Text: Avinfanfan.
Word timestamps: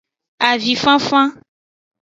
Avinfanfan. 0.49 1.29